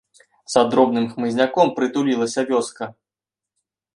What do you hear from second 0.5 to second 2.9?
За дробным хмызняком прытулілася вёска.